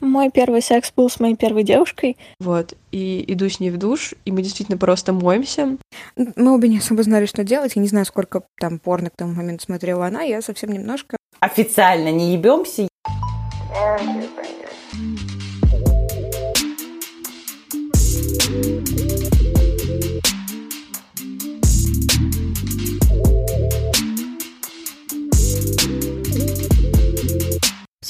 [0.00, 2.16] Мой первый секс был с моей первой девушкой.
[2.40, 5.76] Вот, и иду с ней в душ, и мы действительно просто моемся.
[6.16, 7.76] Мы обе не особо знали, что делать.
[7.76, 11.16] Я не знаю, сколько там порно к тому моменту смотрела она, я совсем немножко.
[11.40, 12.88] Официально не ебемся.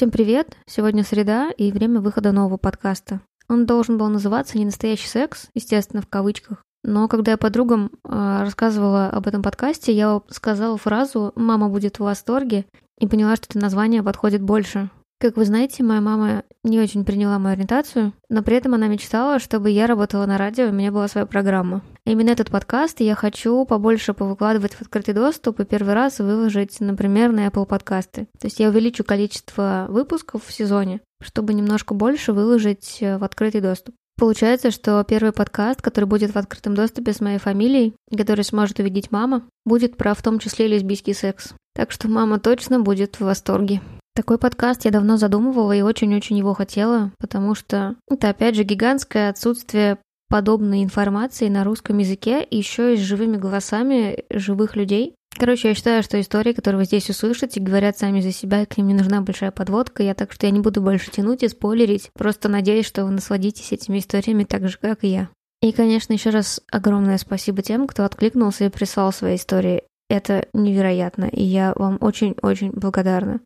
[0.00, 0.56] Всем привет!
[0.64, 3.20] Сегодня среда и время выхода нового подкаста.
[3.50, 6.64] Он должен был называться «Не настоящий секс», естественно, в кавычках.
[6.82, 12.04] Но когда я подругам э, рассказывала об этом подкасте, я сказала фразу «мама будет в
[12.04, 12.64] восторге»
[12.98, 14.88] и поняла, что это название подходит больше.
[15.20, 19.38] Как вы знаете, моя мама не очень приняла мою ориентацию, но при этом она мечтала,
[19.38, 21.82] чтобы я работала на радио, у меня была своя программа.
[22.06, 26.80] И именно этот подкаст я хочу побольше повыкладывать в открытый доступ и первый раз выложить,
[26.80, 28.28] например, на Apple подкасты.
[28.38, 33.60] То есть я увеличу количество выпусков в сезоне, чтобы немножко больше выложить э, в открытый
[33.60, 33.94] доступ.
[34.18, 38.78] Получается, что первый подкаст, который будет в открытом доступе с моей фамилией, и который сможет
[38.78, 41.52] увидеть мама, будет про в том числе лесбийский секс.
[41.74, 43.82] Так что мама точно будет в восторге.
[44.20, 49.30] Такой подкаст я давно задумывала и очень-очень его хотела, потому что это, опять же, гигантское
[49.30, 49.96] отсутствие
[50.28, 55.14] подобной информации на русском языке, еще и с живыми голосами живых людей.
[55.38, 58.76] Короче, я считаю, что истории, которые вы здесь услышите, говорят сами за себя, и к
[58.76, 62.10] ним не нужна большая подводка, я так что я не буду больше тянуть и спойлерить,
[62.12, 65.30] просто надеюсь, что вы насладитесь этими историями так же, как и я.
[65.62, 69.84] И, конечно, еще раз огромное спасибо тем, кто откликнулся и прислал свои истории.
[70.10, 73.40] Это невероятно, и я вам очень-очень благодарна.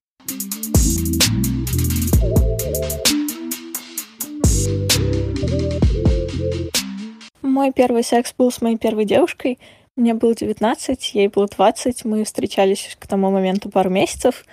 [7.43, 9.59] Мой первый секс был с моей первой девушкой.
[9.97, 12.05] Мне было 19, ей было 20.
[12.05, 14.45] Мы встречались к тому моменту пару месяцев.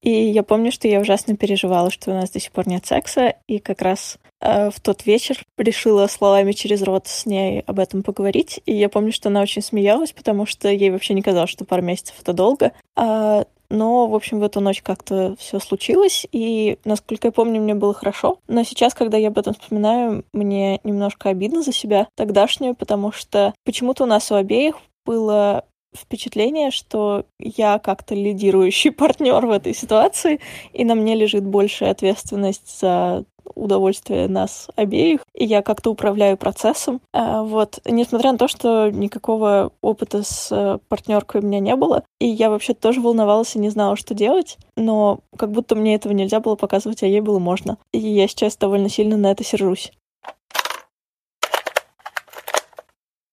[0.00, 3.34] И я помню, что я ужасно переживала, что у нас до сих пор нет секса.
[3.48, 8.04] И как раз э, в тот вечер решила словами через рот с ней об этом
[8.04, 8.60] поговорить.
[8.64, 11.82] И я помню, что она очень смеялась, потому что ей вообще не казалось, что пару
[11.82, 12.72] месяцев это долго.
[12.94, 17.74] А но, в общем, в эту ночь как-то все случилось, и, насколько я помню, мне
[17.74, 18.38] было хорошо.
[18.48, 23.54] Но сейчас, когда я об этом вспоминаю, мне немножко обидно за себя тогдашнюю, потому что
[23.64, 25.64] почему-то у нас у обеих было
[25.96, 30.40] впечатление, что я как-то лидирующий партнер в этой ситуации,
[30.72, 37.00] и на мне лежит большая ответственность за удовольствие нас обеих, и я как-то управляю процессом.
[37.12, 42.04] А, вот, несмотря на то, что никакого опыта с э, партнеркой у меня не было,
[42.20, 46.12] и я вообще тоже волновалась и не знала, что делать, но как будто мне этого
[46.12, 47.78] нельзя было показывать, а ей было можно.
[47.92, 49.92] И я сейчас довольно сильно на это сержусь.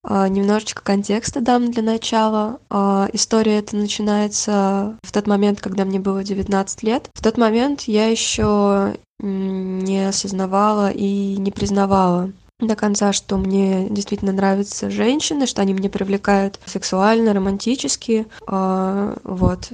[0.03, 2.59] Немножечко контекста дам для начала.
[2.69, 7.09] Uh, история эта начинается в тот момент, когда мне было 19 лет.
[7.13, 14.31] В тот момент я еще не осознавала и не признавала до конца, что мне действительно
[14.31, 18.27] нравятся женщины, что они мне привлекают сексуально, романтически.
[18.47, 19.71] Uh, вот.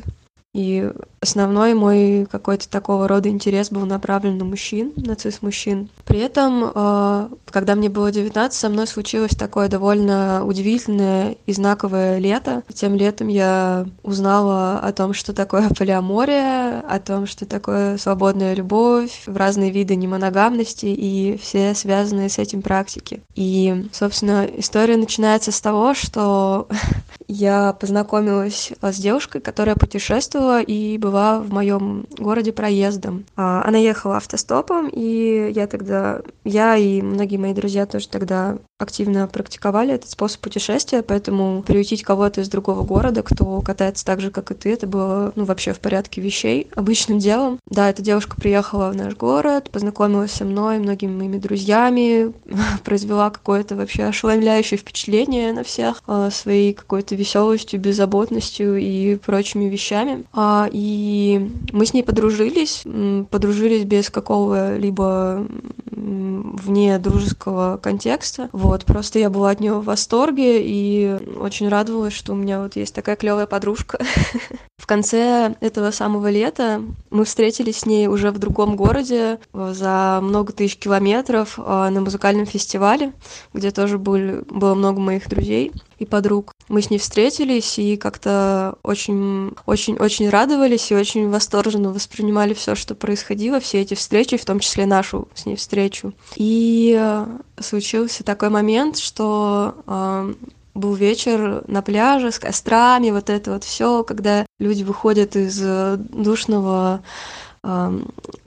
[0.54, 5.90] И основной мой какой-то такого рода интерес был направлен на мужчин, на цис-мужчин.
[6.06, 12.18] При этом, э, когда мне было 19, со мной случилось такое довольно удивительное и знаковое
[12.18, 12.64] лето.
[12.74, 19.24] Тем летом я узнала о том, что такое полиамория, о том, что такое свободная любовь,
[19.28, 23.22] в разные виды немоногамности и все связанные с этим практики.
[23.36, 26.68] И, собственно, история начинается с того, что
[27.30, 33.24] я познакомилась с девушкой, которая путешествовала и была в моем городе проездом.
[33.36, 39.28] А, она ехала автостопом, и я тогда, я и многие мои друзья тоже тогда активно
[39.28, 44.52] практиковали этот способ путешествия, поэтому приютить кого-то из другого города, кто катается так же, как
[44.52, 47.60] и ты, это было, ну, вообще в порядке вещей, обычным делом.
[47.70, 52.34] Да, эта девушка приехала в наш город, познакомилась со мной, многими моими друзьями,
[52.84, 60.24] произвела какое-то вообще ошеломляющее впечатление на всех а, своей какой-то веселостью, беззаботностью и прочими вещами.
[60.34, 62.84] А, и мы с ней подружились,
[63.30, 65.46] подружились без какого-либо
[65.92, 68.50] вне дружеского контекста.
[68.52, 72.76] Вот, просто я была от нее в восторге и очень радовалась, что у меня вот
[72.76, 74.00] есть такая клевая подружка.
[74.78, 80.54] В конце этого самого лета мы встретились с ней уже в другом городе за много
[80.54, 83.12] тысяч километров а, на музыкальном фестивале,
[83.54, 86.54] где тоже были, было много моих друзей и подруг.
[86.68, 92.76] Мы с ней встретились и как-то очень, очень, очень радовались и очень восторженно воспринимали все,
[92.76, 96.14] что происходило, все эти встречи, в том числе нашу с ней встречу.
[96.36, 97.26] И э,
[97.60, 100.34] случился такой момент, что э,
[100.74, 107.02] был вечер на пляже с кострами, вот это вот все, когда люди выходят из душного
[107.04, 107.49] э,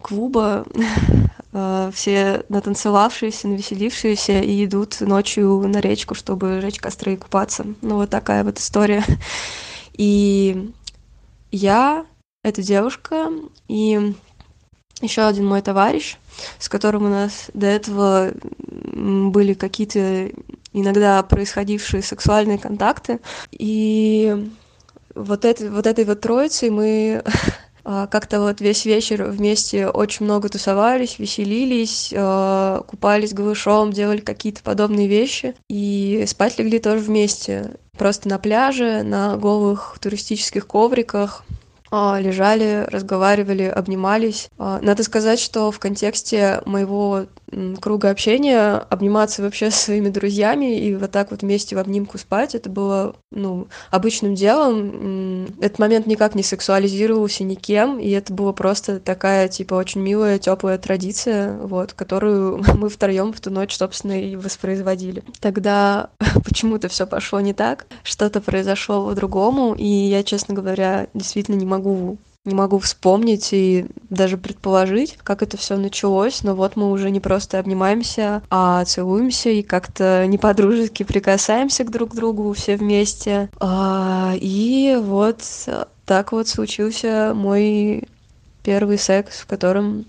[0.00, 0.64] клуба
[1.92, 7.66] все натанцевавшиеся, навеселившиеся и идут ночью на речку, чтобы жечь костры и купаться.
[7.82, 9.04] Ну, вот такая вот история.
[9.94, 10.72] И
[11.50, 12.06] я,
[12.42, 13.30] эта девушка,
[13.68, 14.14] и
[15.02, 16.16] еще один мой товарищ,
[16.58, 18.32] с которым у нас до этого
[18.62, 20.30] были какие-то
[20.72, 23.20] иногда происходившие сексуальные контакты.
[23.50, 24.50] И
[25.14, 27.22] вот, это, вот этой вот троицей мы
[27.84, 35.08] как-то вот весь вечер вместе очень много тусовались, веселились, а, купались голышом, делали какие-то подобные
[35.08, 35.54] вещи.
[35.68, 37.76] И спать легли тоже вместе.
[37.98, 41.44] Просто на пляже, на голых туристических ковриках.
[41.94, 44.48] А, лежали, разговаривали, обнимались.
[44.56, 47.26] А, надо сказать, что в контексте моего
[47.80, 52.54] круга общения обниматься вообще со своими друзьями и вот так вот вместе в обнимку спать,
[52.54, 55.46] это было, ну, обычным делом.
[55.60, 60.78] Этот момент никак не сексуализировался никем, и это было просто такая, типа, очень милая, теплая
[60.78, 65.22] традиция, вот, которую мы втроем в ту ночь, собственно, и воспроизводили.
[65.40, 66.08] Тогда
[66.44, 71.81] почему-то все пошло не так, что-то произошло по-другому, и я, честно говоря, действительно не могу
[72.44, 77.20] не могу вспомнить и даже предположить, как это все началось, но вот мы уже не
[77.20, 83.48] просто обнимаемся, а целуемся и как-то не по-дружески прикасаемся к друг другу все вместе.
[83.60, 85.42] А, и вот
[86.04, 88.08] так вот случился мой
[88.64, 90.06] первый секс, в котором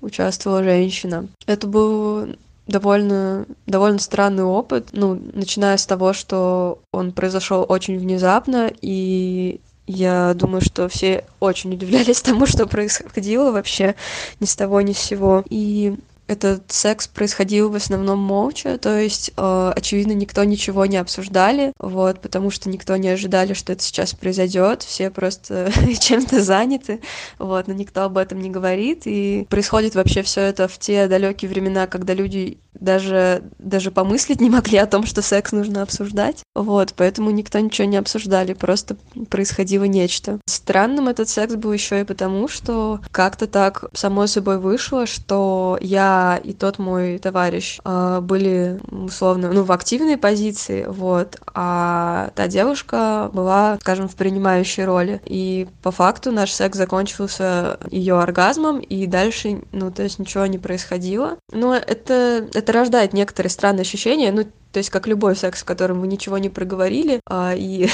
[0.00, 1.28] участвовала женщина.
[1.46, 2.28] Это был
[2.66, 10.34] довольно, довольно странный опыт, ну, начиная с того, что он произошел очень внезапно, и я
[10.34, 13.94] думаю, что все очень удивлялись тому, что происходило вообще
[14.40, 15.44] ни с того ни с сего.
[15.48, 15.96] И
[16.26, 22.20] этот секс происходил в основном молча, то есть, э, очевидно, никто ничего не обсуждали, вот,
[22.20, 25.70] потому что никто не ожидали, что это сейчас произойдет, все просто
[26.00, 27.00] чем-то заняты,
[27.38, 31.50] вот, но никто об этом не говорит, и происходит вообще все это в те далекие
[31.50, 36.94] времена, когда люди даже, даже помыслить не могли о том, что секс нужно обсуждать, вот,
[36.96, 38.96] поэтому никто ничего не обсуждали, просто
[39.28, 40.40] происходило нечто.
[40.46, 46.40] Странным этот секс был еще и потому, что как-то так само собой вышло, что я
[46.42, 53.30] и тот мой товарищ э, были условно, ну, в активной позиции, вот, а та девушка
[53.32, 55.20] была, скажем, в принимающей роли.
[55.24, 60.58] И по факту наш секс закончился ее оргазмом, и дальше, ну, то есть ничего не
[60.58, 61.36] происходило.
[61.52, 66.00] Но это, это рождает некоторые странные ощущения, ну, то есть как любой секс, в котором
[66.00, 67.88] мы ничего не проговорили, а, и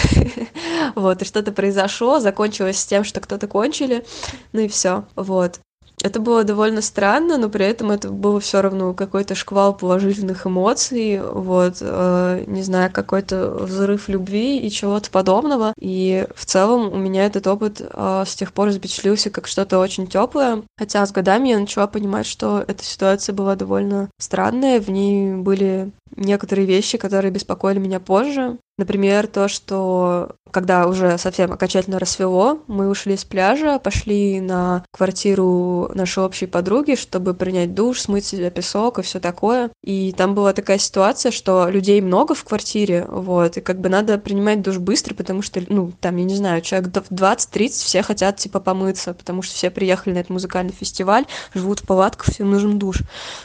[0.95, 4.05] вот, и что-то произошло, закончилось с тем, что кто-то кончили,
[4.53, 5.61] ну и все, вот.
[6.03, 11.21] Это было довольно странно, но при этом это было все равно какой-то шквал положительных эмоций,
[11.23, 15.75] вот, э, не знаю, какой-то взрыв любви и чего-то подобного.
[15.79, 20.07] И в целом у меня этот опыт э, с тех пор запечатлился как что-то очень
[20.07, 20.63] теплое.
[20.79, 25.91] Хотя с годами я начала понимать, что эта ситуация была довольно странная, в ней были
[26.17, 28.59] некоторые вещи, которые беспокоили меня позже.
[28.81, 35.91] Например, то, что когда уже совсем окончательно рассвело, мы ушли с пляжа, пошли на квартиру
[35.95, 39.71] нашей общей подруги, чтобы принять душ, смыть себе песок и все такое.
[39.85, 44.17] И там была такая ситуация, что людей много в квартире, вот, и как бы надо
[44.17, 48.61] принимать душ быстро, потому что, ну, там, я не знаю, человек 20-30, все хотят, типа,
[48.61, 53.03] помыться, потому что все приехали на этот музыкальный фестиваль, живут в палатках, всем нужен душ,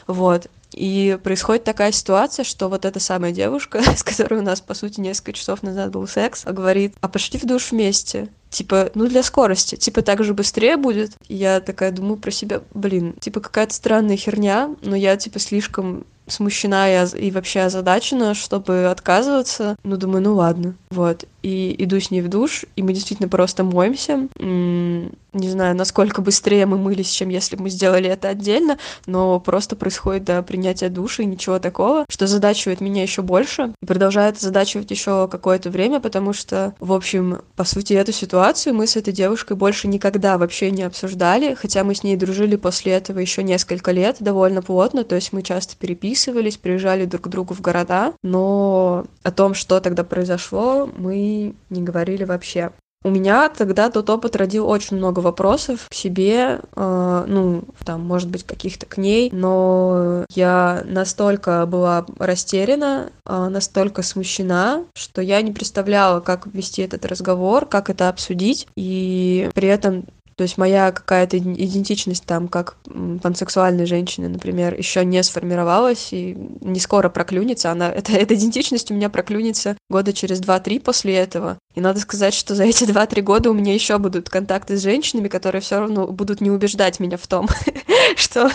[0.07, 0.47] вот.
[0.71, 4.99] И происходит такая ситуация, что вот эта самая девушка, с которой у нас, по сути,
[4.99, 8.29] несколько часов назад был секс, говорит, а пошли в душ вместе.
[8.55, 11.11] Типа, ну для скорости, типа так же быстрее будет.
[11.27, 16.89] Я такая думаю про себя, блин, типа какая-то странная херня, но я типа слишком смущена
[17.03, 19.75] и, и вообще озадачена, чтобы отказываться.
[19.83, 20.75] Ну, думаю, ну ладно.
[20.89, 21.25] Вот.
[21.43, 24.27] И иду с ней в душ, и мы действительно просто моемся.
[24.39, 30.23] Не знаю, насколько быстрее мы мылись, чем если мы сделали это отдельно, но просто происходит
[30.23, 35.27] до принятия душа и ничего такого, что задачивает меня еще больше и продолжает задачивать еще
[35.27, 39.87] какое-то время, потому что, в общем, по сути, эту ситуацию мы с этой девушкой больше
[39.87, 44.61] никогда вообще не обсуждали, хотя мы с ней дружили после этого еще несколько лет довольно
[44.61, 49.53] плотно, то есть мы часто переписывались, приезжали друг к другу в города, но о том,
[49.53, 52.71] что тогда произошло, мы не говорили вообще.
[53.05, 58.31] У меня тогда тот опыт родил очень много вопросов к себе, э, ну, там, может
[58.31, 65.51] быть, каких-то к ней, но я настолько была растеряна, э, настолько смущена, что я не
[65.51, 71.37] представляла, как вести этот разговор, как это обсудить, и при этом то есть моя какая-то
[71.37, 72.75] идентичность там, как
[73.21, 77.71] пансексуальной женщины, например, еще не сформировалась и не скоро проклюнется.
[77.71, 81.57] Она, эта, эта идентичность у меня проклюнется года через два-три после этого.
[81.75, 85.27] И надо сказать, что за эти 2-3 года у меня еще будут контакты с женщинами,
[85.27, 87.47] которые все равно будут не убеждать меня в том,
[88.15, 88.49] что,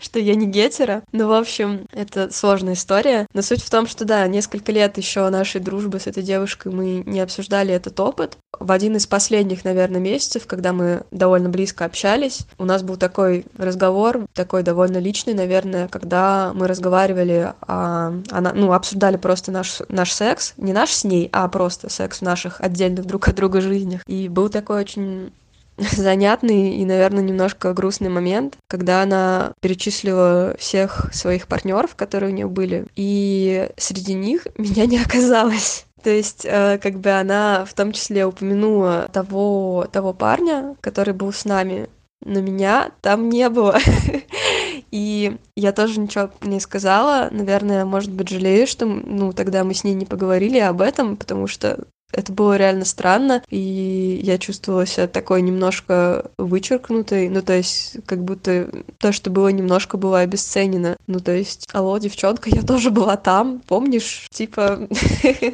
[0.00, 1.02] что я не гетера.
[1.12, 3.26] Ну, в общем, это сложная история.
[3.32, 7.02] Но суть в том, что да, несколько лет еще нашей дружбы с этой девушкой мы
[7.06, 8.36] не обсуждали этот опыт.
[8.58, 13.44] В один из последних, наверное, месяцев, когда мы довольно близко общались, у нас был такой
[13.56, 20.12] разговор, такой довольно личный, наверное, когда мы разговаривали, а, она, ну, обсуждали просто наш, наш
[20.12, 24.02] секс, не наш с ней, а просто секс в наших отдельных друг от друга жизнях.
[24.06, 25.32] И был такой очень
[25.92, 32.48] занятный и, наверное, немножко грустный момент, когда она перечислила всех своих партнеров, которые у нее
[32.48, 35.86] были, и среди них меня не оказалось.
[36.02, 41.32] То есть, э, как бы она в том числе упомянула того, того парня, который был
[41.32, 41.88] с нами,
[42.24, 43.78] но меня там не было.
[44.90, 47.28] И я тоже ничего не сказала.
[47.30, 51.46] Наверное, может быть, жалею, что ну, тогда мы с ней не поговорили об этом, потому
[51.46, 57.98] что это было реально странно, и я чувствовала себя такой немножко вычеркнутой, ну, то есть,
[58.06, 60.96] как будто то, что было немножко было обесценено.
[61.06, 64.26] Ну, то есть, алло, девчонка, я тоже была там, помнишь?
[64.30, 64.88] Типа,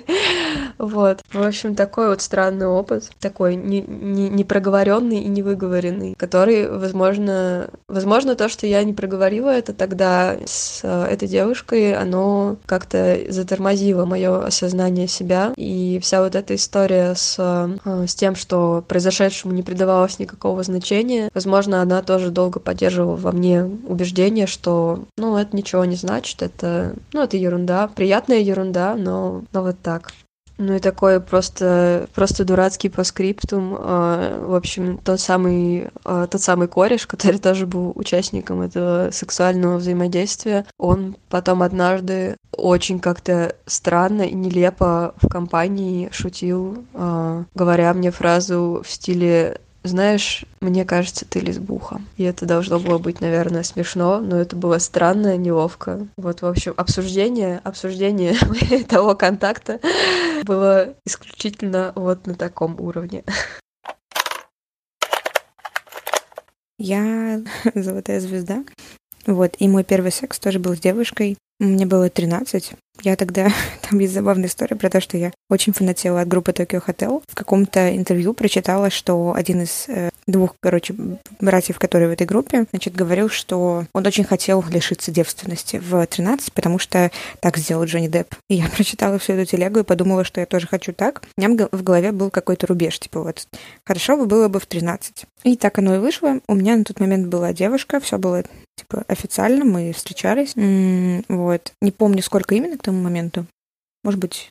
[0.79, 1.23] вот.
[1.33, 8.37] В общем, такой вот странный опыт, такой не, не, непроговоренный и невыговоренный, который, возможно, возможно,
[8.37, 14.45] то, что я не проговорила это тогда с э, этой девушкой, оно как-то затормозило мое
[14.45, 19.63] осознание себя, и вся вот эта эта история с, э, с тем, что произошедшему не
[19.63, 25.85] придавалось никакого значения, возможно, она тоже долго поддерживала во мне убеждение, что, ну, это ничего
[25.85, 30.13] не значит, это, ну, это ерунда, приятная ерунда, но, но вот так.
[30.57, 33.77] Ну и такой просто, просто дурацкий по скриптум.
[33.77, 39.79] А, в общем, тот самый, а, тот самый кореш, который тоже был участником этого сексуального
[39.79, 48.13] взаимодействия, он потом однажды очень как-то странно и нелепо в компании шутил, а, говоря мне
[48.13, 52.01] фразу в стиле знаешь, мне кажется, ты лесбуха.
[52.17, 56.09] И это должно было быть, наверное, смешно, но это было странно, неловко.
[56.17, 58.35] Вот, в общем, обсуждение, обсуждение
[58.89, 59.81] того контакта
[60.45, 63.25] было исключительно вот на таком уровне.
[66.79, 67.43] Я
[67.75, 68.65] золотая звезда.
[69.27, 71.37] Вот, и мой первый секс тоже был с девушкой.
[71.61, 72.73] Мне было 13.
[73.03, 73.51] Я тогда...
[73.89, 77.23] Там есть забавная история про то, что я очень фанатела от группы Tokyo Hotel.
[77.29, 80.95] В каком-то интервью прочитала, что один из э, двух, короче,
[81.41, 86.53] братьев, которые в этой группе, значит, говорил, что он очень хотел лишиться девственности в 13,
[86.53, 87.11] потому что
[87.41, 88.35] так сделал Джонни Депп.
[88.49, 91.23] И я прочитала всю эту телегу и подумала, что я тоже хочу так.
[91.37, 93.47] У меня в голове был какой-то рубеж, типа вот,
[93.85, 95.27] хорошо бы было бы в 13.
[95.45, 96.41] И так оно и вышло.
[96.49, 98.45] У меня на тот момент была девушка, все было
[98.77, 100.53] типа официально, мы встречались.
[100.57, 101.73] М-м, вот.
[101.81, 103.47] Не помню, сколько именно тому моменту.
[104.03, 104.51] Может быть,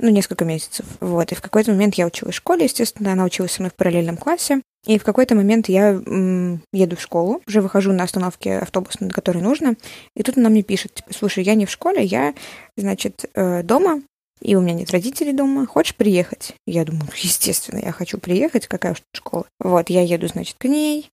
[0.00, 0.86] ну, несколько месяцев.
[1.00, 1.32] Вот.
[1.32, 4.16] И в какой-то момент я училась в школе, естественно, она училась со мной в параллельном
[4.16, 4.62] классе.
[4.86, 9.10] И в какой-то момент я м, еду в школу, уже выхожу на остановке автобуса, на
[9.10, 9.74] которой нужно,
[10.14, 12.34] и тут она мне пишет, типа, слушай, я не в школе, я,
[12.76, 14.02] значит, э, дома,
[14.40, 16.54] и у меня нет родителей дома, хочешь приехать?
[16.66, 19.46] Я думаю, естественно, я хочу приехать, какая уж школа.
[19.58, 21.10] Вот, я еду, значит, к ней,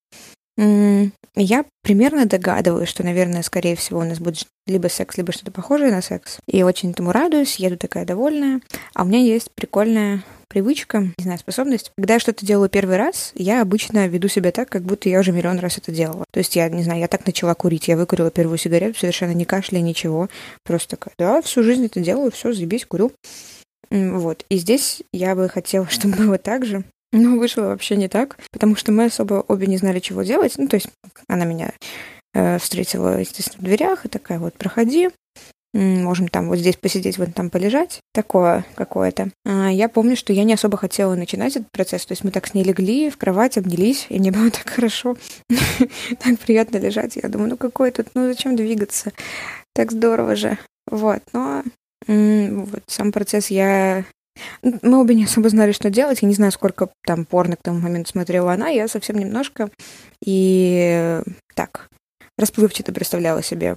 [0.58, 5.92] я примерно догадываюсь, что, наверное, скорее всего, у нас будет либо секс, либо что-то похожее
[5.92, 6.38] на секс.
[6.48, 8.62] И очень этому радуюсь, еду такая довольная.
[8.94, 11.92] А у меня есть прикольная привычка, не знаю, способность.
[11.98, 15.32] Когда я что-то делаю первый раз, я обычно веду себя так, как будто я уже
[15.32, 16.26] миллион раз это делала.
[16.32, 19.46] То есть я, не знаю, я так начала курить, я выкурила первую сигарету, совершенно не
[19.46, 20.30] кашляя, ничего.
[20.64, 23.12] Просто такая, да, всю жизнь это делаю, все, заебись, курю.
[23.90, 24.46] Вот.
[24.50, 26.84] И здесь я бы хотела, чтобы было так же.
[27.14, 30.56] Но вышло вообще не так, потому что мы особо обе не знали, чего делать.
[30.58, 30.88] Ну, то есть
[31.28, 31.72] она меня
[32.34, 35.10] э, встретила, естественно, в дверях и такая вот, проходи,
[35.74, 39.30] можем там вот здесь посидеть, вот там полежать, такое какое-то.
[39.46, 42.48] А я помню, что я не особо хотела начинать этот процесс, то есть мы так
[42.48, 45.16] с ней легли в кровать, обнялись, и мне было так хорошо,
[46.20, 47.16] так приятно лежать.
[47.16, 49.12] Я думаю, ну какой тут, ну зачем двигаться?
[49.74, 50.58] Так здорово же.
[50.90, 51.64] Вот, но
[52.08, 54.04] вот сам процесс я
[54.62, 56.22] мы обе не особо знали, что делать.
[56.22, 58.70] Я не знаю, сколько там порно к тому моменту смотрела она.
[58.70, 59.70] Я совсем немножко.
[60.26, 61.22] И
[61.56, 61.90] так,
[62.38, 63.76] расплывчато представляла себе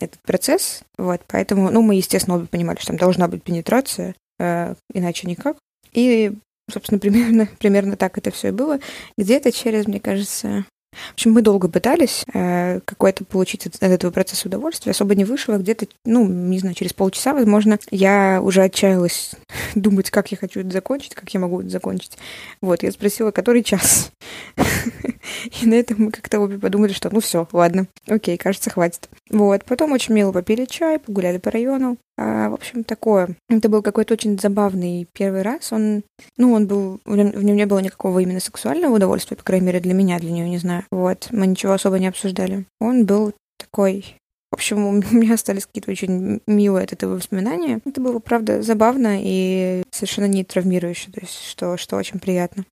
[0.00, 0.82] этот процесс.
[0.98, 5.56] Вот, поэтому, ну, мы, естественно, обе понимали, что там должна быть пенетрация, э, иначе никак.
[5.92, 6.32] И,
[6.70, 8.80] собственно, примерно, примерно так это все и было.
[9.18, 10.64] Где-то через, мне кажется,
[11.10, 15.24] в общем, мы долго пытались э, какое-то получить от, от этого процесса удовольствие, особо не
[15.24, 19.32] вышло, где-то, ну, не знаю, через полчаса, возможно, я уже отчаялась
[19.74, 22.18] думать, как я хочу это закончить, как я могу это закончить.
[22.60, 24.12] Вот, я спросила, который час.
[25.62, 29.08] И на этом мы как-то обе подумали, что ну все, ладно, окей, кажется, хватит.
[29.30, 31.96] Вот, потом очень мило попили чай, погуляли по району.
[32.16, 33.36] А, в общем, такое.
[33.48, 35.72] Это был какой-то очень забавный первый раз.
[35.72, 36.04] Он,
[36.36, 39.94] ну, он был, в нем не было никакого именно сексуального удовольствия, по крайней мере, для
[39.94, 40.84] меня, для нее, не знаю.
[40.90, 42.66] Вот, мы ничего особо не обсуждали.
[42.80, 44.16] Он был такой
[44.54, 47.80] в общем, у меня остались какие-то очень милые от этого воспоминания.
[47.84, 52.64] Это было, правда, забавно и совершенно не травмирующе, то есть что, что очень приятно.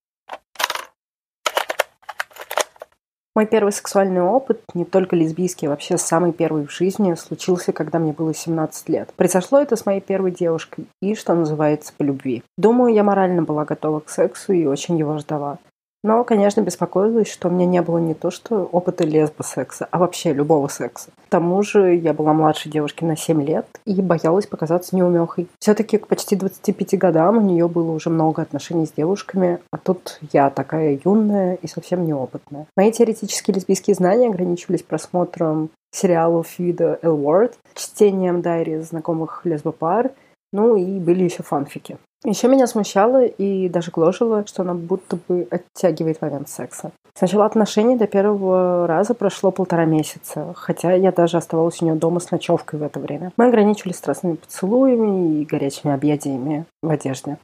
[3.34, 8.12] Мой первый сексуальный опыт, не только лесбийский, вообще самый первый в жизни, случился, когда мне
[8.12, 9.10] было 17 лет.
[9.16, 12.42] Произошло это с моей первой девушкой и, что называется, по любви.
[12.58, 15.58] Думаю, я морально была готова к сексу и очень его ждала.
[16.04, 20.32] Но, конечно, беспокоилась, что у меня не было не то что опыта лесбосекса, а вообще
[20.32, 21.10] любого секса.
[21.26, 25.46] К тому же я была младше девушки на 7 лет и боялась показаться неумехой.
[25.60, 30.18] Все-таки к почти 25 годам у нее было уже много отношений с девушками, а тут
[30.32, 32.66] я такая юная и совсем неопытная.
[32.76, 40.10] Мои теоретические лесбийские знания ограничивались просмотром сериалов вида L Word, чтением дайри знакомых лесбопар,
[40.52, 41.96] ну и были еще фанфики.
[42.24, 46.92] Еще меня смущало и даже гложило, что она будто бы оттягивает момент секса.
[47.14, 51.96] С начала отношений до первого раза прошло полтора месяца, хотя я даже оставалась у нее
[51.96, 53.32] дома с ночевкой в это время.
[53.36, 57.38] Мы ограничивались страстными поцелуями и горячими объятиями в одежде.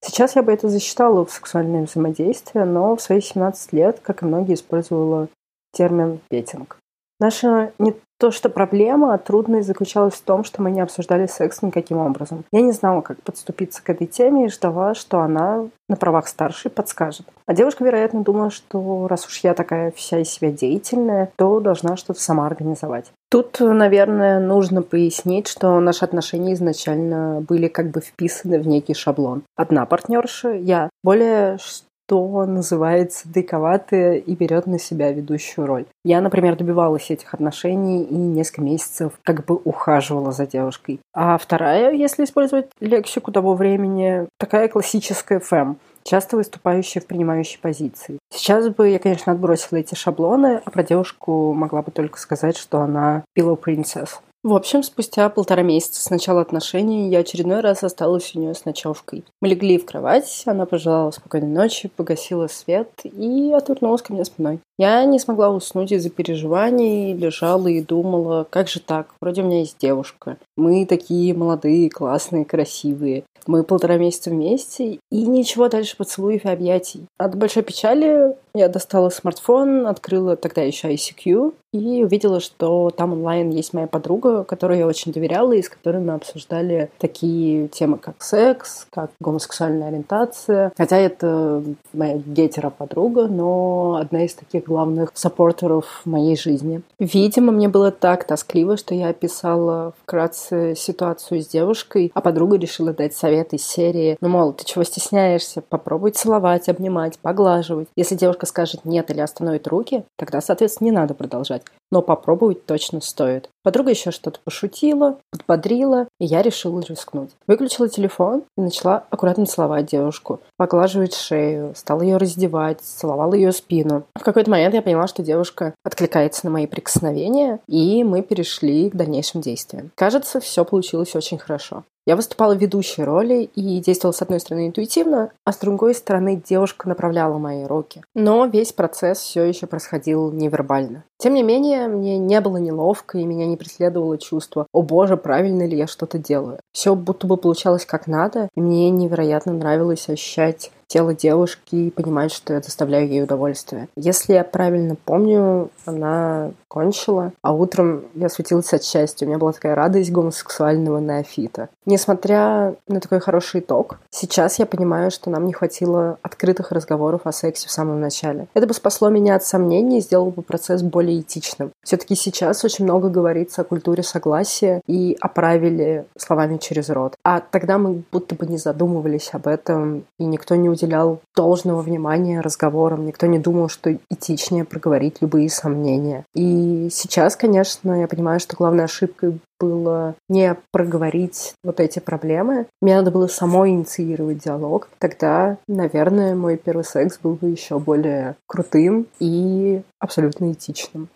[0.00, 4.26] Сейчас я бы это засчитала в сексуальное взаимодействие, но в свои 17 лет, как и
[4.26, 5.28] многие, использовала
[5.72, 6.78] термин «петинг».
[7.18, 11.98] Наша не то, что проблема, трудность заключалась в том, что мы не обсуждали секс никаким
[11.98, 12.44] образом.
[12.52, 16.70] Я не знала, как подступиться к этой теме и ждала, что она на правах старшей
[16.70, 17.26] подскажет.
[17.46, 21.96] А девушка, вероятно, думала, что раз уж я такая вся из себя деятельная, то должна
[21.96, 23.12] что-то сама организовать.
[23.30, 29.42] Тут, наверное, нужно пояснить, что наши отношения изначально были как бы вписаны в некий шаблон.
[29.56, 31.58] Одна партнерша, я, более
[32.06, 35.86] то называется диковатая и берет на себя ведущую роль.
[36.04, 41.00] Я, например, добивалась этих отношений и несколько месяцев как бы ухаживала за девушкой.
[41.14, 48.18] А вторая, если использовать лексику того времени, такая классическая фэм часто выступающая в принимающей позиции.
[48.32, 52.80] Сейчас бы я, конечно, отбросила эти шаблоны, а про девушку могла бы только сказать, что
[52.80, 54.20] она pillow princess.
[54.46, 58.64] В общем, спустя полтора месяца с начала отношений я очередной раз осталась у нее с
[58.64, 59.24] ночевкой.
[59.40, 64.60] Мы легли в кровать, она пожелала спокойной ночи, погасила свет и отвернулась ко мне спиной.
[64.78, 69.60] Я не смогла уснуть из-за переживаний, лежала и думала, как же так, вроде у меня
[69.60, 70.36] есть девушка.
[70.54, 73.24] Мы такие молодые, классные, красивые.
[73.46, 77.06] Мы полтора месяца вместе, и ничего дальше поцелуев и объятий.
[77.16, 83.50] От большой печали я достала смартфон, открыла тогда еще ICQ и увидела, что там онлайн
[83.50, 88.22] есть моя подруга, которой я очень доверяла и с которой мы обсуждали такие темы, как
[88.22, 90.72] секс, как гомосексуальная ориентация.
[90.76, 91.62] Хотя это
[91.92, 96.82] моя гетера-подруга, но одна из таких главных саппортеров в моей жизни.
[96.98, 102.92] Видимо, мне было так тоскливо, что я описала вкратце ситуацию с девушкой, а подруга решила
[102.92, 105.62] дать совет из серии «Ну, мол, ты чего стесняешься?
[105.62, 107.88] Попробуй целовать, обнимать, поглаживать.
[107.96, 113.00] Если девушка скажет «нет» или остановит руки, тогда, соответственно, не надо продолжать но попробовать точно
[113.00, 113.48] стоит.
[113.62, 117.30] Подруга еще что-то пошутила, подбодрила, и я решила рискнуть.
[117.46, 124.04] Выключила телефон и начала аккуратно целовать девушку, поглаживать шею, стала ее раздевать, целовала ее спину.
[124.14, 128.94] В какой-то момент я поняла, что девушка откликается на мои прикосновения, и мы перешли к
[128.94, 129.90] дальнейшим действиям.
[129.94, 131.84] Кажется, все получилось очень хорошо.
[132.06, 136.36] Я выступала в ведущей роли и действовала с одной стороны интуитивно, а с другой стороны
[136.36, 138.04] девушка направляла мои руки.
[138.14, 141.02] Но весь процесс все еще происходил невербально.
[141.18, 145.66] Тем не менее, мне не было неловко, и меня не преследовало чувство «О боже, правильно
[145.66, 146.60] ли я что-то делаю?».
[146.72, 152.32] Все будто бы получалось как надо, и мне невероятно нравилось ощущать тело девушки и понимать,
[152.32, 153.88] что я доставляю ей удовольствие.
[153.96, 159.24] Если я правильно помню, она кончила, а утром я светилась от счастья.
[159.24, 161.68] У меня была такая радость гомосексуального неофита.
[161.86, 167.32] Несмотря на такой хороший итог, сейчас я понимаю, что нам не хватило открытых разговоров о
[167.32, 168.48] сексе в самом начале.
[168.54, 171.70] Это бы спасло меня от сомнений и сделало бы процесс более этичным.
[171.82, 177.14] Все-таки сейчас очень много говорится о культуре согласия и о правиле словами через рот.
[177.24, 182.40] А тогда мы будто бы не задумывались об этом, и никто не уделял должного внимания
[182.40, 186.24] разговорам, никто не думал, что этичнее проговорить любые сомнения.
[186.34, 192.66] И сейчас, конечно, я понимаю, что главной ошибкой было не проговорить вот эти проблемы.
[192.82, 194.88] Мне надо было самой инициировать диалог.
[194.98, 201.08] Тогда, наверное, мой первый секс был бы еще более крутым и абсолютно этичным.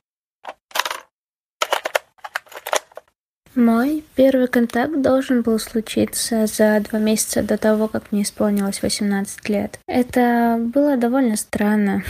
[3.55, 9.49] Мой первый контакт должен был случиться за два месяца до того, как мне исполнилось 18
[9.49, 9.79] лет.
[9.87, 12.03] Это было довольно странно.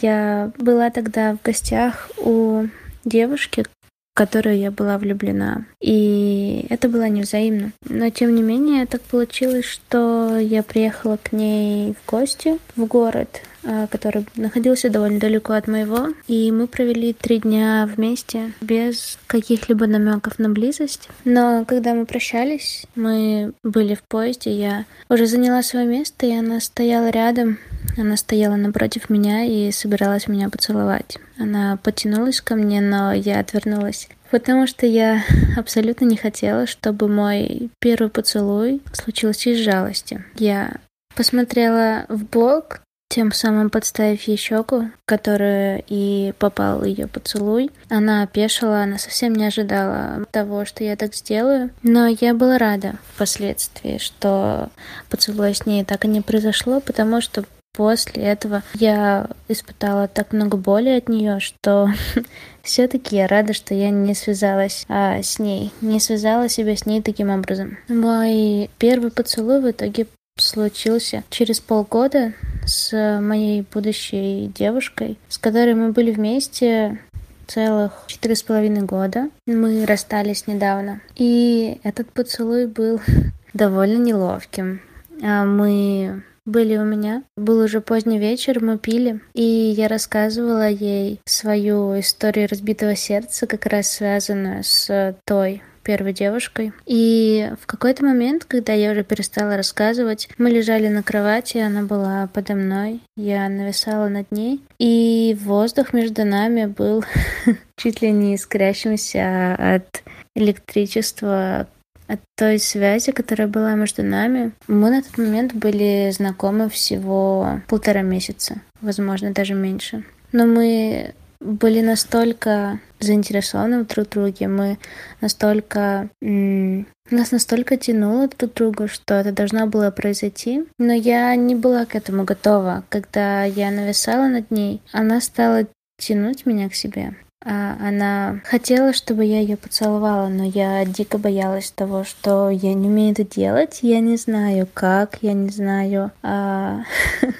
[0.00, 2.64] Я была тогда в гостях у
[3.04, 3.68] девушки, в
[4.14, 5.64] которую я была влюблена.
[5.80, 7.72] И это было невзаимно.
[7.88, 13.42] Но тем не менее так получилось, что я приехала к ней в гости в город,
[13.62, 20.38] который находился довольно далеко от моего, и мы провели три дня вместе без каких-либо намеков
[20.38, 21.08] на близость.
[21.24, 26.60] Но когда мы прощались, мы были в поезде, я уже заняла свое место, и она
[26.60, 27.58] стояла рядом,
[27.96, 31.18] она стояла напротив меня и собиралась меня поцеловать.
[31.38, 34.08] Она потянулась ко мне, но я отвернулась.
[34.30, 35.24] Потому что я
[35.56, 40.24] абсолютно не хотела, чтобы мой первый поцелуй случился из жалости.
[40.36, 40.76] Я
[41.16, 47.70] посмотрела в блог тем самым подставив ей щеку, в которую и попал ее поцелуй.
[47.88, 51.70] Она опешила, она совсем не ожидала того, что я так сделаю.
[51.82, 54.70] Но я была рада впоследствии, что
[55.10, 60.56] поцелуя с ней так и не произошло, потому что после этого я испытала так много
[60.56, 61.88] боли от нее, что
[62.62, 67.02] все-таки я рада, что я не связалась а, с ней, не связала себя с ней
[67.02, 67.76] таким образом.
[67.88, 70.06] Мой первый поцелуй в итоге
[70.40, 72.32] случился через полгода
[72.66, 76.98] с моей будущей девушкой, с которой мы были вместе
[77.46, 79.28] целых четыре с половиной года.
[79.46, 81.00] Мы расстались недавно.
[81.16, 83.00] И этот поцелуй был
[83.54, 84.80] довольно неловким.
[85.22, 87.22] А мы были у меня.
[87.36, 93.66] Был уже поздний вечер, мы пили, и я рассказывала ей свою историю разбитого сердца, как
[93.66, 96.72] раз связанную с той первой девушкой.
[96.86, 102.28] И в какой-то момент, когда я уже перестала рассказывать, мы лежали на кровати, она была
[102.32, 107.04] подо мной, я нависала над ней, и воздух между нами был
[107.76, 110.02] чуть ли не искрящимся от
[110.34, 111.66] электричества,
[112.06, 114.52] от той связи, которая была между нами.
[114.66, 120.04] Мы на тот момент были знакомы всего полтора месяца, возможно, даже меньше.
[120.32, 124.78] Но мы были настолько заинтересованы друг в друге, мы
[125.20, 126.08] настолько...
[126.20, 130.64] Нас настолько тянуло друг к другу, что это должно было произойти.
[130.78, 132.84] Но я не была к этому готова.
[132.88, 135.66] Когда я нависала над ней, она стала
[135.98, 137.14] тянуть меня к себе.
[137.42, 142.88] А она хотела, чтобы я ее поцеловала, но я дико боялась того, что я не
[142.88, 143.78] умею это делать.
[143.82, 146.82] Я не знаю как, я не знаю, а...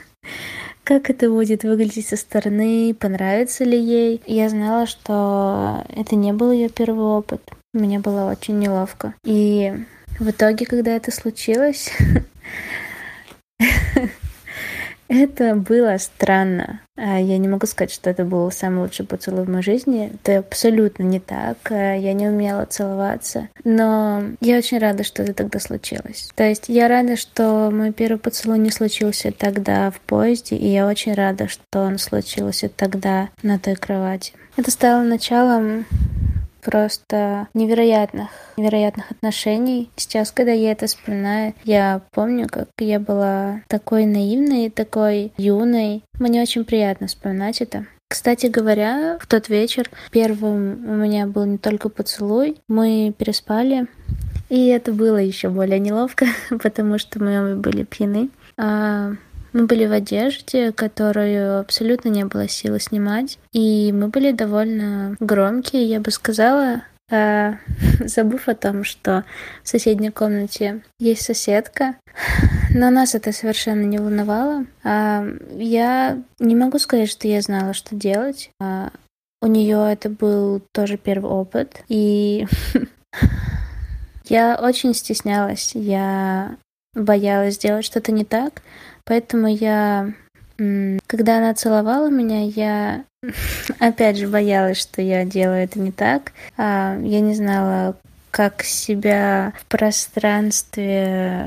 [0.91, 4.21] как это будет выглядеть со стороны, понравится ли ей.
[4.27, 7.41] Я знала, что это не был ее первый опыт.
[7.73, 9.15] Мне было очень неловко.
[9.25, 9.73] И
[10.19, 11.93] в итоге, когда это случилось,
[15.11, 16.81] Это было странно.
[16.97, 20.13] А, я не могу сказать, что это был самый лучший поцелуй в моей жизни.
[20.15, 21.57] Это абсолютно не так.
[21.69, 23.49] А, я не умела целоваться.
[23.65, 26.31] Но я очень рада, что это тогда случилось.
[26.37, 30.87] То есть я рада, что мой первый поцелуй не случился тогда в поезде, и я
[30.87, 34.35] очень рада, что он случился тогда на той кровати.
[34.57, 35.87] Это стало началом
[36.61, 39.91] просто невероятных, невероятных отношений.
[39.97, 46.03] Сейчас, когда я это вспоминаю, я помню, как я была такой наивной, такой юной.
[46.19, 47.87] Мне очень приятно вспоминать это.
[48.09, 53.87] Кстати говоря, в тот вечер первым у меня был не только поцелуй, мы переспали,
[54.49, 56.27] и это было еще более неловко,
[56.63, 58.31] потому что мы были пьяны.
[58.57, 59.13] А
[59.53, 65.85] мы были в одежде, которую абсолютно не было силы снимать, и мы были довольно громкие,
[65.85, 67.57] я бы сказала, а,
[68.01, 69.25] забыв о том, что
[69.63, 71.97] в соседней комнате есть соседка.
[72.75, 74.65] Но нас это совершенно не волновало.
[74.85, 78.51] А, я не могу сказать, что я знала, что делать.
[78.61, 78.91] А,
[79.43, 82.47] у нее это был тоже первый опыт, и
[84.29, 85.73] я очень стеснялась.
[85.75, 86.57] Я
[86.95, 88.63] боялась сделать что-то не так,
[89.05, 90.13] Поэтому я,
[91.07, 93.05] когда она целовала меня, я
[93.79, 96.33] опять же боялась, что я делаю это не так.
[96.57, 97.97] А, я не знала,
[98.31, 101.47] как себя в пространстве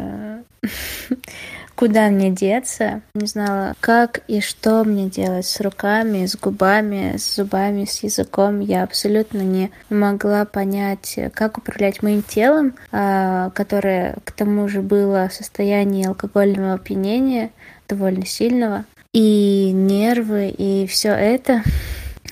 [1.84, 7.36] куда мне деться, не знала, как и что мне делать с руками, с губами, с
[7.36, 8.62] зубами, с языком.
[8.62, 15.28] Я абсолютно не могла понять, как управлять моим телом, а, которое к тому же было
[15.28, 17.52] в состоянии алкогольного опьянения
[17.89, 21.63] довольно сильного, и нервы, и все это.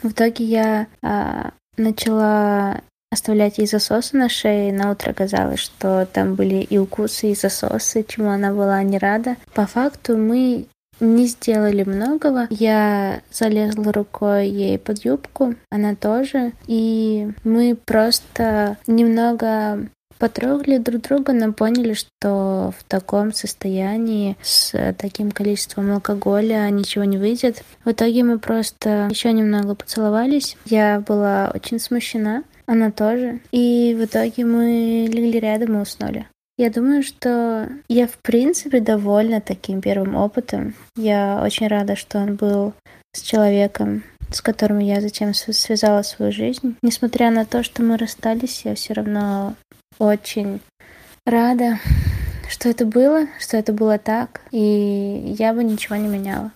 [0.02, 2.80] В итоге я а, начала
[3.12, 4.74] оставлять ей засосы на шее.
[4.74, 9.36] На утро казалось, что там были и укусы, и засосы, чему она была не рада.
[9.54, 10.68] По факту мы
[11.02, 12.48] не сделали многого.
[12.50, 16.54] Я залезла рукой ей под юбку, она тоже.
[16.68, 19.88] И мы просто немного
[20.22, 27.18] потрогали друг друга, но поняли, что в таком состоянии с таким количеством алкоголя ничего не
[27.18, 27.64] выйдет.
[27.84, 30.58] В итоге мы просто еще немного поцеловались.
[30.66, 33.42] Я была очень смущена, она тоже.
[33.52, 36.28] И в итоге мы легли рядом и уснули.
[36.58, 40.74] Я думаю, что я в принципе довольна таким первым опытом.
[40.96, 42.74] Я очень рада, что он был
[43.14, 46.78] с человеком, с которым я затем связала свою жизнь.
[46.82, 49.56] Несмотря на то, что мы расстались, я все равно
[50.00, 50.62] очень
[51.26, 51.78] рада,
[52.48, 56.54] что это было, что это было так, и я бы ничего не меняла.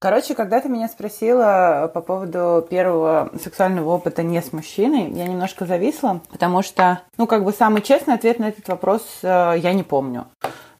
[0.00, 5.66] Короче, когда ты меня спросила по поводу первого сексуального опыта не с мужчиной, я немножко
[5.66, 9.82] зависла, потому что, ну, как бы самый честный ответ на этот вопрос э, я не
[9.82, 10.26] помню.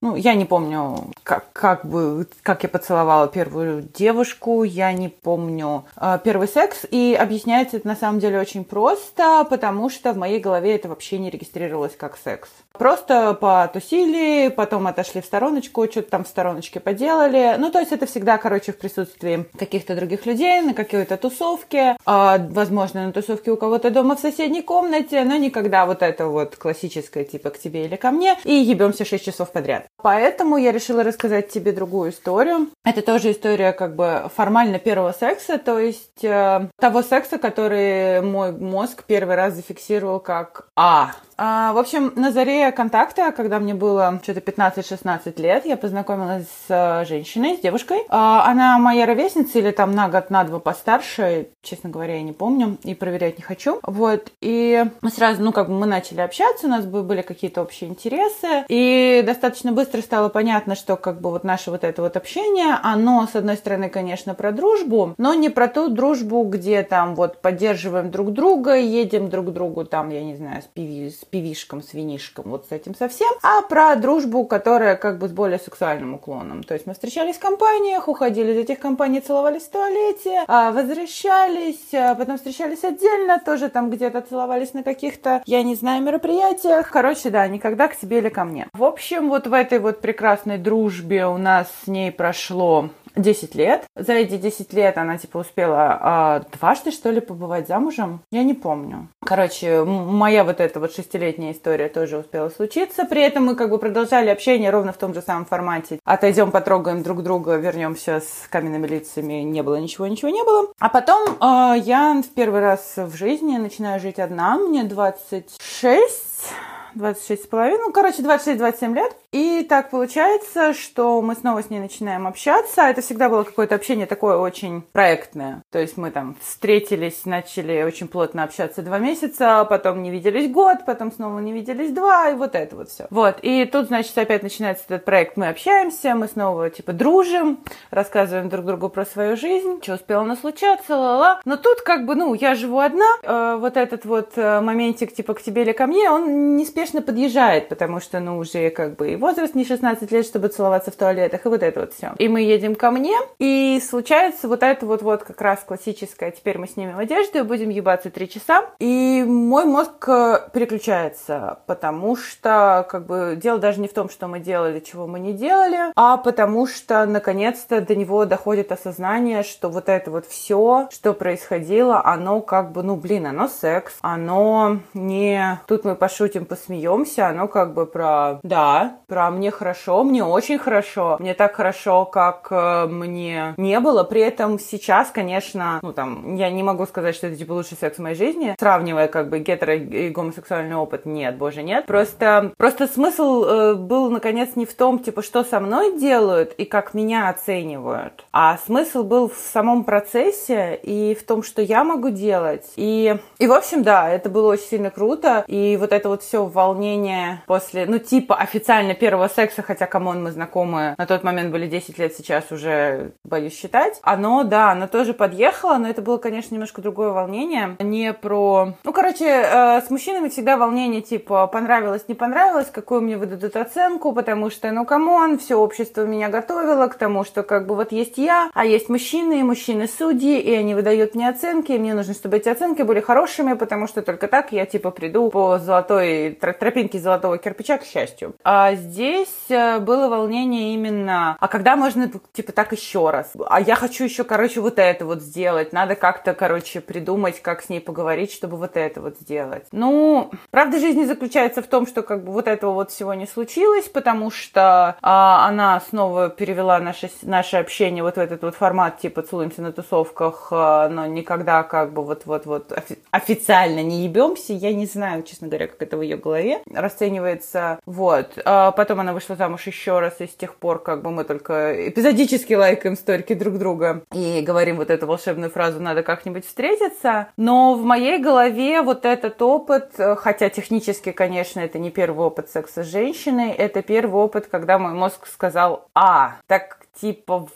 [0.00, 5.87] Ну, я не помню, как, как бы, как я поцеловала первую девушку, я не помню
[5.96, 10.38] э, первый секс, и объясняется это на самом деле очень просто, потому что в моей
[10.38, 12.48] голове это вообще не регистрировалось как секс.
[12.78, 17.56] Просто потусили, потом отошли в стороночку, что-то там в стороночке поделали.
[17.58, 22.38] Ну, то есть это всегда, короче, в присутствии каких-то других людей, на какой-то тусовке, а,
[22.38, 27.24] возможно, на тусовке у кого-то дома в соседней комнате, но никогда вот это вот классическое,
[27.24, 29.88] типа, к тебе или ко мне, и ебемся 6 часов подряд.
[30.02, 32.68] Поэтому я решила рассказать тебе другую историю.
[32.84, 38.52] Это тоже история как бы формально первого секса, то есть э, того секса, который мой
[38.52, 41.12] мозг первый раз зафиксировал как «А».
[41.40, 46.68] А, в общем, на заре контакта, когда мне было что-то 15-16 лет, я познакомилась с
[46.68, 48.00] э, женщиной, с девушкой.
[48.08, 52.32] А, она моя ровесница или там на год, на два постарше, честно говоря, я не
[52.32, 53.78] помню и проверять не хочу.
[53.84, 57.88] Вот, и мы сразу, ну, как бы мы начали общаться, у нас были какие-то общие
[57.88, 62.79] интересы, и достаточно быстро стало понятно, что как бы вот наше вот это вот общение,
[62.83, 67.40] оно, с одной стороны, конечно, про дружбу, но не про ту дружбу, где там вот
[67.40, 71.83] поддерживаем друг друга, едем друг к другу там, я не знаю, с, пиви, с пивишком,
[71.83, 76.14] с винишком, вот с этим совсем, а про дружбу, которая как бы с более сексуальным
[76.14, 76.62] уклоном.
[76.62, 81.94] То есть мы встречались в компаниях, уходили из этих компаний, целовались в туалете, а, возвращались,
[81.94, 86.90] а потом встречались отдельно, тоже там где-то целовались на каких-то, я не знаю, мероприятиях.
[86.90, 88.68] Короче, да, никогда к тебе или ко мне.
[88.72, 93.84] В общем, вот в этой вот прекрасной дружбе у нас с ней прошло 10 лет.
[93.94, 98.20] За эти 10 лет она, типа, успела а, дважды, что ли, побывать замужем.
[98.30, 99.08] Я не помню.
[99.24, 103.04] Короче, моя вот эта вот шестилетняя история тоже успела случиться.
[103.04, 105.98] При этом мы как бы продолжали общение ровно в том же самом формате.
[106.04, 109.42] Отойдем, потрогаем друг друга, вернемся с каменными лицами.
[109.42, 110.68] Не было ничего, ничего не было.
[110.78, 114.56] А потом а, я в первый раз в жизни начинаю жить одна.
[114.56, 116.52] Мне 26
[116.94, 119.16] 26 с половиной, ну, короче, 26-27 лет.
[119.31, 122.83] И так получается, что мы снова с ней начинаем общаться.
[122.83, 125.62] Это всегда было какое-то общение такое очень проектное.
[125.70, 130.79] То есть мы там встретились, начали очень плотно общаться два месяца, потом не виделись год,
[130.87, 133.07] потом снова не виделись два, и вот это вот все.
[133.11, 135.37] Вот, и тут, значит, опять начинается этот проект.
[135.37, 137.59] Мы общаемся, мы снова, типа, дружим,
[137.90, 141.40] рассказываем друг другу про свою жизнь, что успело нас случаться, ла-ла.
[141.44, 145.35] Но тут, как бы, ну, я живу одна, э, вот этот вот э, моментик, типа,
[145.35, 149.54] к тебе или ко мне, он неспешно подъезжает, потому что, ну, уже, как бы, возраст
[149.54, 152.12] не 16 лет, чтобы целоваться в туалетах, и вот это вот все.
[152.18, 156.58] И мы едем ко мне, и случается вот это вот, вот как раз классическое, теперь
[156.58, 162.86] мы снимем одежду и будем ебаться три часа, и мой мозг э, переключается, потому что,
[162.88, 166.16] как бы, дело даже не в том, что мы делали, чего мы не делали, а
[166.16, 172.40] потому что, наконец-то, до него доходит осознание, что вот это вот все, что происходило, оно
[172.40, 175.60] как бы, ну, блин, оно секс, оно не...
[175.66, 181.16] Тут мы пошутим, посмеемся, оно как бы про, да, про мне хорошо, мне очень хорошо,
[181.18, 184.04] мне так хорошо, как э, мне не было.
[184.04, 187.98] При этом сейчас, конечно, ну там, я не могу сказать, что это типа лучший секс
[187.98, 191.87] в моей жизни, сравнивая как бы гетеро и гомосексуальный опыт, нет, боже, нет.
[191.87, 196.64] Просто, просто смысл э, был, наконец, не в том, типа, что со мной делают и
[196.64, 202.11] как меня оценивают, а смысл был в самом процессе и в том, что я могу
[202.11, 202.66] делать.
[202.76, 205.44] И, и в общем, да, это было очень сильно круто.
[205.46, 210.24] И вот это вот все волнение после, ну, типа официально первого секса, хотя, come on,
[210.25, 214.01] мы знакомы, на тот момент были 10 лет, сейчас уже боюсь считать.
[214.03, 217.77] Оно, да, оно тоже подъехало, но это было, конечно, немножко другое волнение.
[217.79, 218.75] Не про...
[218.83, 224.12] Ну, короче, э, с мужчинами всегда волнение, типа, понравилось, не понравилось, какую мне выдадут оценку,
[224.12, 227.92] потому что, ну, come on, все общество меня готовило к тому, что, как бы, вот
[227.92, 231.94] есть я, а есть мужчины, и мужчины судьи, и они выдают мне оценки, и мне
[231.94, 236.37] нужно, чтобы эти оценки были хорошими, потому что только так я, типа, приду по золотой
[236.52, 238.34] тропинки золотого кирпича, к счастью.
[238.44, 243.32] А здесь э, было волнение именно, а когда можно, типа, так еще раз?
[243.48, 245.72] А я хочу еще, короче, вот это вот сделать.
[245.72, 249.66] Надо как-то, короче, придумать, как с ней поговорить, чтобы вот это вот сделать.
[249.72, 253.88] Ну, правда жизни заключается в том, что как бы вот этого вот всего не случилось,
[253.88, 259.22] потому что а, она снова перевела наше, наше общение вот в этот вот формат, типа,
[259.22, 262.72] целуемся на тусовках, а, но никогда как бы вот-вот-вот
[263.11, 264.52] официально не ебемся.
[264.52, 266.38] Я не знаю, честно говоря, как это в ее голове
[266.72, 267.81] расценивается.
[267.87, 268.38] Вот.
[268.44, 271.88] А потом она вышла замуж еще раз, и с тех пор как бы мы только
[271.88, 277.29] эпизодически лайкаем сторики друг друга и говорим вот эту волшебную фразу «надо как-нибудь встретиться».
[277.37, 282.83] Но в моей голове вот этот опыт, хотя технически, конечно, это не первый опыт секса
[282.83, 287.48] с женщиной, это первый опыт, когда мой мозг сказал «а, так типа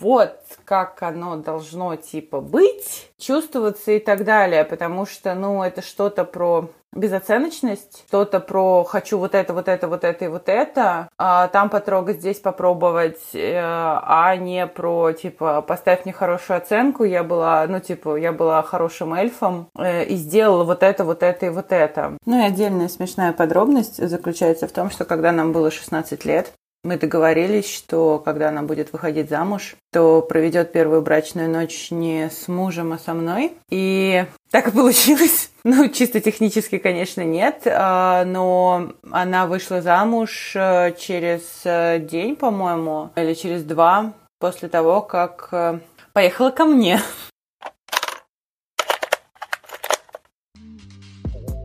[0.00, 6.24] вот как оно должно типа быть, чувствоваться и так далее, потому что, ну, это что-то
[6.24, 11.48] про безоценочность, что-то про хочу вот это, вот это, вот это и вот это, а
[11.48, 17.66] там потрогать, здесь попробовать, э, а не про, типа, поставь мне хорошую оценку, я была,
[17.66, 21.72] ну, типа, я была хорошим эльфом э, и сделала вот это, вот это и вот
[21.72, 22.16] это.
[22.24, 26.52] Ну и отдельная смешная подробность заключается в том, что когда нам было 16 лет,
[26.88, 32.48] мы договорились, что когда она будет выходить замуж, то проведет первую брачную ночь не с
[32.48, 33.52] мужем, а со мной.
[33.68, 35.50] И так и получилось.
[35.64, 43.10] Ну, чисто технически, конечно, нет, а, но она вышла замуж э, через э, день, по-моему,
[43.16, 45.80] или через два после того, как э,
[46.14, 47.02] поехала ко мне.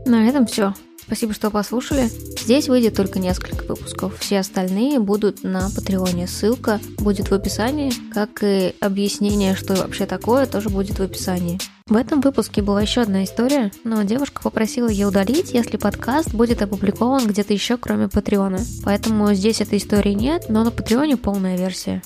[0.06, 0.74] На этом все.
[1.06, 2.10] Спасибо, что послушали.
[2.40, 4.18] Здесь выйдет только несколько выпусков.
[4.20, 6.28] Все остальные будут на Патреоне.
[6.28, 11.60] Ссылка будет в описании, как и объяснение, что вообще такое, тоже будет в описании.
[11.88, 16.62] В этом выпуске была еще одна история, но девушка попросила ее удалить, если подкаст будет
[16.62, 18.60] опубликован где-то еще, кроме Патреона.
[18.86, 22.02] Поэтому здесь этой истории нет, но на Патреоне полная версия.